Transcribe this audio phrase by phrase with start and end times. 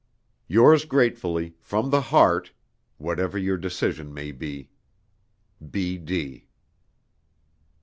[0.47, 2.53] "Yours gratefully, from the heart,
[2.97, 4.67] whatever your decision may be.
[5.69, 6.47] B.